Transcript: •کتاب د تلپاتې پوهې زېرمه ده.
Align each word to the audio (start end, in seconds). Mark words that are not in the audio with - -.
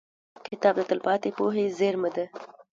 •کتاب 0.47 0.73
د 0.77 0.81
تلپاتې 0.89 1.29
پوهې 1.37 1.63
زېرمه 1.77 2.09
ده. 2.15 2.25